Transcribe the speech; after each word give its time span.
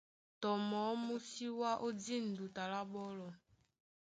Tɔ 0.41 0.49
mɔɔ́ 0.69 0.93
mú 1.05 1.15
sí 1.29 1.45
wá 1.59 1.71
ó 1.85 1.87
dîn 2.03 2.25
duta 2.35 2.63
lá 2.71 2.81
ɓɔ́lɔ. 2.91 3.27